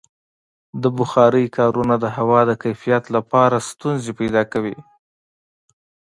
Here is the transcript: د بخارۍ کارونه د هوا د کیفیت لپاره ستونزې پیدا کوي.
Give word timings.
د 0.81 0.83
بخارۍ 0.97 1.45
کارونه 1.57 1.95
د 1.99 2.05
هوا 2.17 2.41
د 2.49 2.51
کیفیت 2.63 3.03
لپاره 3.15 3.65
ستونزې 3.69 4.11
پیدا 4.19 4.43
کوي. 4.51 4.77